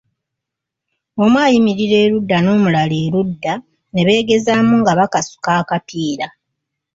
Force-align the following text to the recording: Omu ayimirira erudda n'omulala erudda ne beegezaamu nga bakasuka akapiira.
Omu 1.23 1.37
ayimirira 1.45 1.97
erudda 2.05 2.37
n'omulala 2.41 2.95
erudda 3.05 3.53
ne 3.91 4.01
beegezaamu 4.07 4.73
nga 4.81 4.93
bakasuka 4.99 5.49
akapiira. 5.61 6.27